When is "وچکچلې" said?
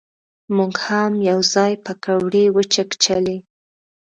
2.55-3.37